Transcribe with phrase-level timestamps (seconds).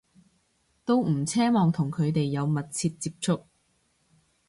[0.83, 3.43] 都唔奢望同佢哋有密切接觸